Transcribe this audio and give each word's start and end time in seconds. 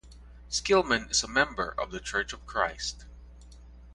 Skillman 0.49 1.11
is 1.11 1.21
a 1.21 1.27
member 1.27 1.75
of 1.77 1.91
the 1.91 1.99
Church 1.99 2.33
of 2.33 2.43
Christ. 2.47 3.05